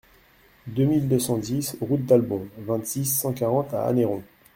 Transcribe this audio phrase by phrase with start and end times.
[0.65, 4.23] deux mille deux cent dix route d'Albon, vingt-six, cent quarante à Anneyron